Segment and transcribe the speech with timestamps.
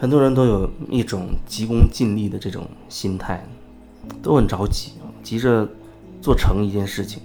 [0.00, 3.44] 很多人都有一种急功近利的这种心态，
[4.22, 4.92] 都很着急，
[5.22, 5.68] 急着
[6.22, 7.20] 做成一件事情。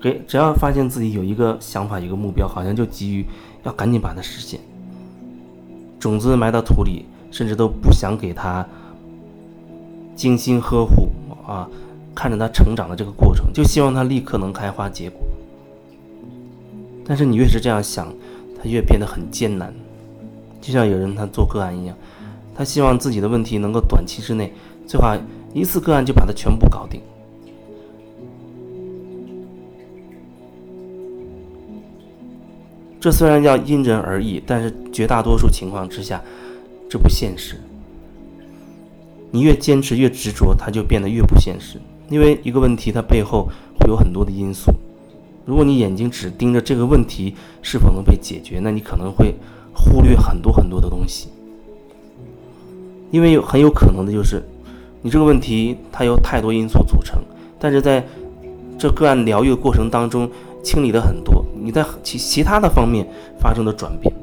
[0.00, 3.26] 给只要发现自己有一个想法、一个目标，好像就急于
[3.64, 4.58] 要赶紧把它实现。
[5.98, 8.66] 种子埋到土里，甚至都不想给它
[10.16, 11.10] 精心呵护
[11.46, 11.68] 啊，
[12.14, 15.20] 看着它成长的这个过程，就希望它立刻能开花结果。
[17.04, 18.10] 但是你越是这样想，
[18.56, 19.70] 它越变得很艰难。
[20.60, 21.96] 就像有人他做个案一样，
[22.54, 24.52] 他希望自己的问题能够短期之内，
[24.86, 25.16] 最好
[25.54, 27.00] 一次个案就把它全部搞定。
[33.00, 36.22] 这虽然要因人而异，但是绝大多数情况之下，
[36.90, 37.56] 这不现实。
[39.30, 41.78] 你越坚持越执着，它就变得越不现实。
[42.10, 44.70] 因为一个问题它背后会有很多的因素，
[45.46, 49.34] 如果你眼睛只盯着这个问题是否能被解决，那你可能会。
[49.80, 51.28] 忽略很多很多的东西，
[53.10, 54.42] 因为有很有可能的就是，
[55.00, 57.18] 你这个问题它有太多因素组成，
[57.58, 58.06] 但是在
[58.78, 60.30] 这个案疗愈的过程当中
[60.62, 63.06] 清理了很多，你在其其他的方面
[63.40, 64.14] 发生了转变，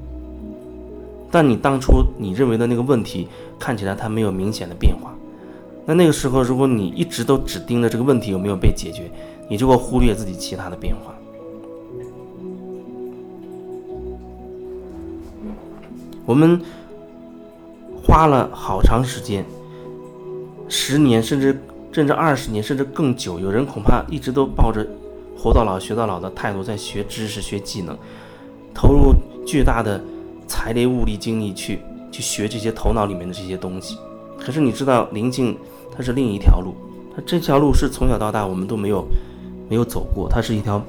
[1.32, 5.14] 但你当初你认为的那个问题看起来它没有明显的变化，
[5.86, 9.10] 那那个时候如果你一直都只盯着这个问题有没有被解决，
[9.50, 11.14] 你就会忽略自己其他的变化。
[16.28, 16.62] 我们
[18.04, 19.46] 花了好长时间，
[20.68, 21.58] 十年甚至
[21.90, 24.86] 甚至二十年甚至更久，有人恐怕一直都抱着
[25.38, 27.98] 活到老学到老的态度在学知识、学技能，
[28.74, 29.14] 投入
[29.46, 30.04] 巨大的
[30.50, 31.80] 财力、物力、精力去
[32.12, 33.98] 去学这些头脑里面的这些东西。
[34.38, 35.58] 可是你知道，灵境
[35.96, 36.76] 它是另一条路，
[37.16, 39.08] 它这条路是从小到大我们都没有
[39.70, 40.84] 没有走过，它是一条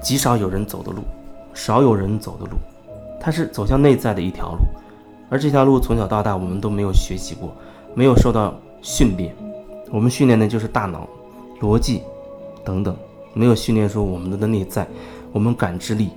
[0.00, 1.02] 极少有人走的路，
[1.52, 2.52] 少有人走的路。
[3.20, 4.60] 它是走向内在的一条路，
[5.28, 7.52] 而这条路从小到大我们都没有学习过，
[7.94, 9.36] 没有受到训练。
[9.92, 11.06] 我们训练的就是大脑、
[11.60, 12.00] 逻辑
[12.64, 12.96] 等等，
[13.34, 14.88] 没有训练说我们的内在、
[15.32, 16.08] 我们感知力，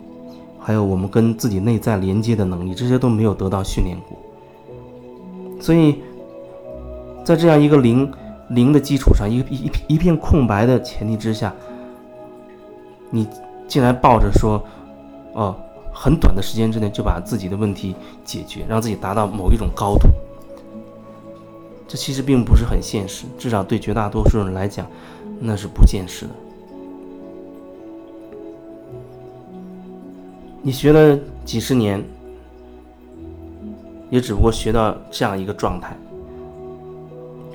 [0.58, 4.18] 还有我们跟自己内在连接的能力，这些都没有得到训练过。
[5.60, 6.02] 所以
[7.26, 8.10] 在这样一个零
[8.48, 11.54] 零的基础上，一一一片空白的前提之下，
[13.10, 13.28] 你
[13.68, 14.64] 竟然抱着说，
[15.34, 15.56] 哦。
[15.94, 17.96] 很短的时间之内就把自己的问题
[18.26, 20.08] 解决，让自己达到某一种高度，
[21.88, 24.86] 这其实并不是很现实，至少对绝大多数人来讲，
[25.40, 26.32] 那是不现实的。
[30.62, 32.04] 你学了几十年，
[34.10, 35.96] 也只不过学到这样一个状态。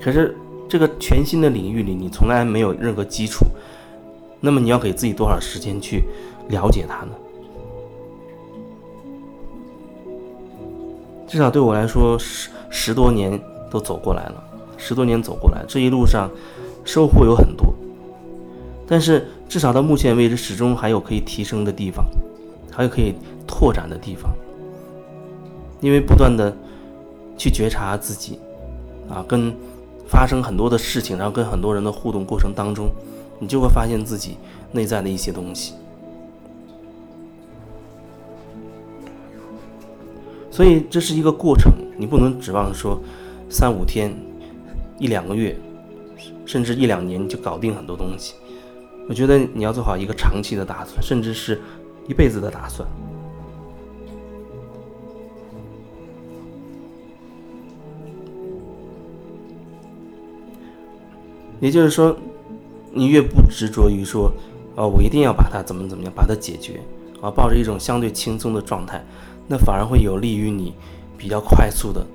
[0.00, 0.36] 可是
[0.68, 3.46] 这个全新的领域里，你从来没有任何基础，
[4.40, 6.04] 那么你要给自己多少时间去
[6.48, 7.12] 了解它呢？
[11.28, 13.38] 至少对我来说，十十多年
[13.70, 14.42] 都走过来了，
[14.78, 16.30] 十多年走过来，这一路上
[16.84, 17.66] 收获有很多。
[18.86, 22.06] 但是至少到目前为止，始终还有可以提升的地方，
[22.72, 23.14] 还有可以
[23.46, 24.32] 拓展的地方。
[25.80, 26.50] 因为不断的
[27.36, 28.40] 去觉察自己，
[29.08, 29.54] 啊，跟
[30.08, 32.88] 发生很多的事情，然后跟很多人的互动过程当中，
[33.38, 34.38] 你就会发现自己
[34.72, 35.74] 内在的一些东西。
[40.58, 43.00] 所以这是一个过程，你不能指望说
[43.48, 44.12] 三五天、
[44.98, 45.56] 一两个月，
[46.44, 48.34] 甚至一两年就搞定很多东西。
[49.08, 51.60] 我觉得你要做好一个长期的打算，甚至是
[52.08, 52.88] 一辈子的打算。
[61.60, 62.16] 也就是说，
[62.92, 64.32] 你越不执着于说，
[64.74, 66.80] 啊，我一定要把它怎么怎么样，把它解决，
[67.20, 69.06] 啊，抱着一种相对轻松的状态。
[69.48, 70.74] 那反而会有利于你
[71.16, 72.06] 比较快速的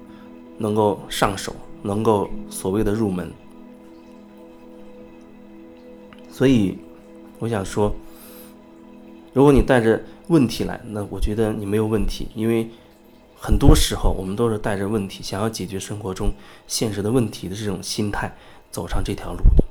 [0.59, 3.31] 能够上手，能够所谓的入门。
[6.29, 6.77] 所以
[7.39, 7.93] 我想说，
[9.33, 12.69] 如果你带着问题来，那我觉得你没有问题，因为
[13.35, 16.31] 很多时候我们都是带着问题，想要解决生活中
[16.67, 18.31] 现实的问题的这种心态
[18.71, 19.63] 走上这条路的。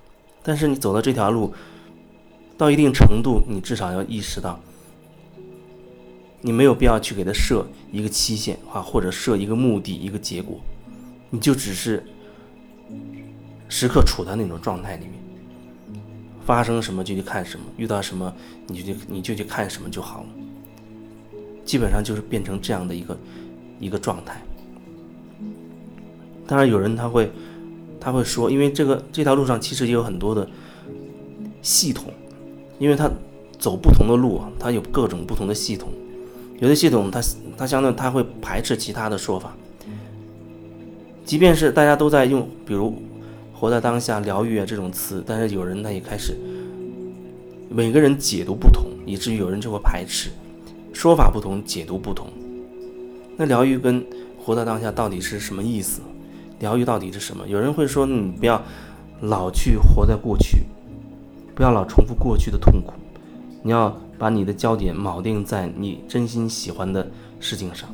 [0.42, 1.54] 但是你走到这条路
[2.58, 4.58] 到一定程度，你至少要意识到。
[6.42, 10.60] 你没有必要去给他设一个期限啊，或者设一个目的、一个结果，
[11.30, 12.04] 你就只是
[13.68, 15.14] 时刻处在那种状态里面，
[16.44, 18.34] 发生什么就去看什么，遇到什么
[18.66, 20.26] 你就去你就去看什么就好了。
[21.64, 23.16] 基本上就是变成这样的一个
[23.78, 24.42] 一个状态。
[26.44, 27.30] 当然，有人他会
[28.00, 30.46] 他会说，因为这个这条路上其实也有很多的
[31.62, 32.12] 系统，
[32.80, 33.08] 因为他
[33.60, 35.88] 走不同的路啊，它有各种不同的系统。
[36.62, 37.20] 有的系统它
[37.56, 39.52] 它相对它会排斥其他的说法，
[41.24, 42.94] 即便是大家都在用，比如
[43.52, 46.36] “活在当下”“疗愈”啊这种词，但是有人他也开始，
[47.68, 50.30] 每个人解读不同，以至于有人就会排斥，
[50.92, 52.28] 说法不同，解读不同。
[53.36, 54.04] 那疗愈跟
[54.38, 56.00] 活在当下到底是什么意思？
[56.60, 57.44] 疗愈到底是什么？
[57.48, 58.62] 有人会说，你不要
[59.22, 60.58] 老去活在过去，
[61.56, 62.92] 不要老重复过去的痛苦，
[63.64, 67.04] 你要把你的焦点铆定在你真心喜欢的
[67.40, 67.88] 事情上。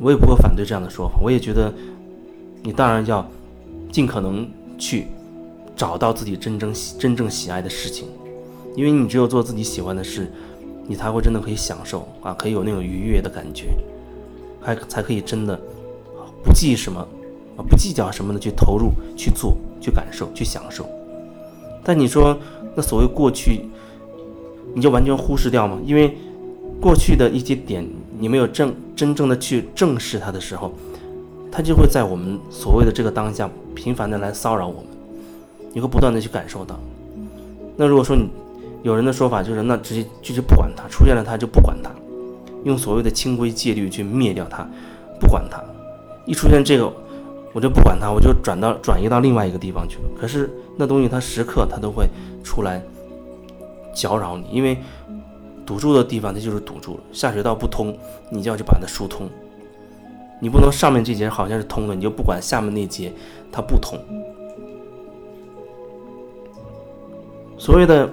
[0.00, 1.72] 我也不会反对这样的说法，我也觉得，
[2.60, 3.24] 你当然要
[3.92, 5.06] 尽可能去
[5.76, 8.08] 找到自己真正、真正喜爱的事情，
[8.74, 10.28] 因为你只有做自己喜欢的事，
[10.88, 13.76] 你才会真的可以享受啊，可以有那种愉悦的感觉。
[14.60, 15.56] 还才可以真的
[16.42, 16.98] 不计什么
[17.56, 20.84] 啊，不计较什么的去投入、去做、去感受、去享受。
[21.84, 22.36] 但你说
[22.74, 23.66] 那所谓过去，
[24.76, 25.78] 你就完全忽视掉吗？
[25.86, 26.14] 因为
[26.82, 27.82] 过去的一些点，
[28.18, 30.70] 你没有正真正的去正视它的时候，
[31.50, 34.84] 它就会在我们所谓的这个当下频繁的来骚扰我们，
[35.72, 36.78] 你会不断的去感受到。
[37.74, 38.28] 那如果说你
[38.82, 41.90] 有人的说法就是，那直接就是不管它，出现了它就不管它。
[42.64, 44.68] 用所谓的清规戒律去灭掉它，
[45.18, 45.64] 不管它，
[46.26, 46.92] 一出现这个，
[47.54, 50.02] 我就不管它，我就转到转移到另外一个地方去了。
[50.20, 52.06] 可是那东西它时刻它都会
[52.44, 52.82] 出来
[53.96, 54.76] 搅扰你，因为
[55.64, 57.96] 堵住的地方它就是堵住了，下水道不通，
[58.30, 59.26] 你就要去把它疏通。
[60.38, 63.10] 你不能上面这节好像是通了，你就不管下面那节
[63.50, 63.98] 它不通。
[67.56, 68.08] 所谓的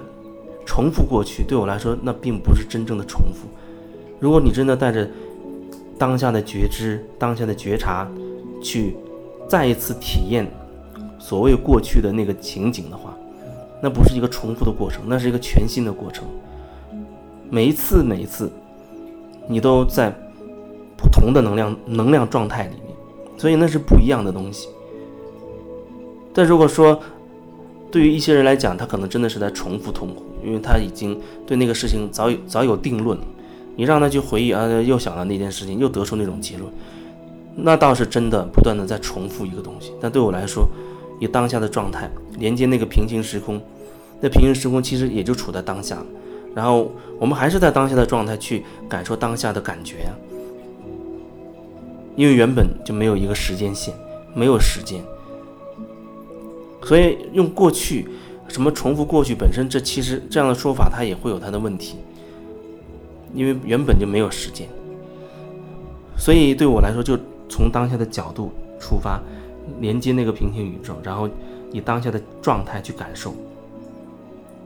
[0.64, 3.46] 重复过去，对我来说那并不是真正的重复。
[4.18, 5.06] 如果你真的带着
[5.98, 8.10] 当下的觉知、当下的觉察，
[8.62, 8.96] 去
[9.46, 10.50] 再一次体验
[11.18, 13.13] 所谓过去的那个情景的话，
[13.84, 16.24] 那不是一个重复的过程，那是一个全新的过程。
[17.50, 18.50] 每一次、每一次，
[19.46, 20.10] 你都在
[20.96, 22.96] 不同的能量、能量状态里面，
[23.36, 24.70] 所以那是不一样的东西。
[26.32, 26.98] 但如果说
[27.90, 33.18] 对于一些人来讲，他可能真的是在重复痛苦，因为他已经对那个事情早有早有定论。
[33.76, 36.72] 你让他去回忆啊，又想到那件事情，又得出那种结论，
[37.54, 39.92] 那倒是真的不断的在重复一个东西。
[40.00, 40.66] 但对我来说，
[41.20, 43.60] 以当下的状态连接那个平行时空，
[44.20, 46.02] 那平行时空其实也就处在当下，
[46.54, 50.12] 然后我们还是在当下的状态去感受当下的感觉呀。
[52.16, 53.92] 因为原本就没有一个时间线，
[54.34, 55.02] 没有时间，
[56.82, 58.08] 所以用过去
[58.46, 61.96] 什么重复过去本身，这其实这样的说法它也会有它的问题。
[63.34, 64.68] 因为原本就没有时间，
[66.16, 67.18] 所以对我来说，就
[67.48, 69.20] 从当下的角度出发，
[69.80, 71.28] 连接那个平行宇宙，然后
[71.72, 73.34] 以当下的状态去感受，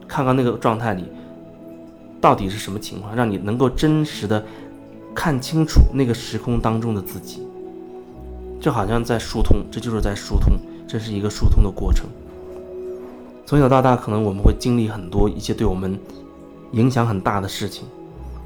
[0.08, 1.04] 看看那个状态里
[2.20, 4.44] 到底是什么情况，让你能够真实的
[5.14, 7.46] 看清楚那个时空当中的自己，
[8.60, 10.54] 就好像在疏通，这就是在疏通，
[10.88, 12.06] 这是一个疏通的过程。
[13.46, 15.98] 从小到大，可能我们会经历很多一些对我们
[16.72, 17.86] 影响很大的事情。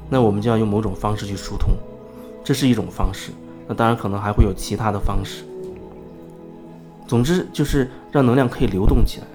[0.09, 1.71] 那我们就要用某种方式去疏通，
[2.43, 3.31] 这是一种方式。
[3.67, 5.43] 那当然可能还会有其他的方式。
[7.07, 9.27] 总之就是让能量可以流动起来，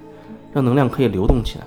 [0.52, 1.66] 让能量可以流动起来。